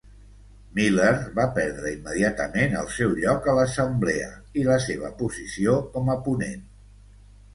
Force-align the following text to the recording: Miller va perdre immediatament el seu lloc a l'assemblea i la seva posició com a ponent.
Miller 0.77 1.09
va 1.39 1.43
perdre 1.57 1.89
immediatament 1.97 2.73
el 2.79 2.89
seu 2.95 3.13
lloc 3.19 3.49
a 3.53 3.55
l'assemblea 3.59 4.31
i 4.61 4.63
la 4.69 4.77
seva 4.87 5.11
posició 5.21 5.75
com 5.97 6.09
a 6.15 6.19
ponent. 6.29 6.65